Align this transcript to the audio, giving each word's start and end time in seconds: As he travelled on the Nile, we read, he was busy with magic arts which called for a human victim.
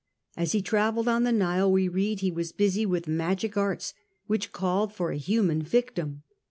As 0.35 0.53
he 0.53 0.63
travelled 0.63 1.07
on 1.07 1.25
the 1.25 1.31
Nile, 1.31 1.71
we 1.71 1.87
read, 1.87 2.21
he 2.21 2.31
was 2.31 2.51
busy 2.51 2.87
with 2.87 3.07
magic 3.07 3.55
arts 3.55 3.93
which 4.25 4.51
called 4.51 4.91
for 4.91 5.11
a 5.11 5.15
human 5.17 5.61
victim. 5.61 6.23